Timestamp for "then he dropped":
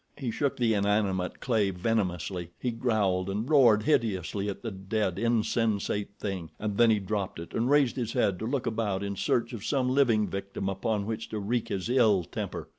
6.79-7.37